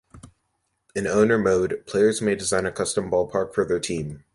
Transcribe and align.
In 0.95 1.05
Owner 1.05 1.37
Mode, 1.37 1.83
players 1.85 2.23
may 2.23 2.33
design 2.33 2.65
a 2.65 2.71
custom 2.71 3.11
ballpark 3.11 3.53
for 3.53 3.65
their 3.65 3.79
team. 3.79 4.23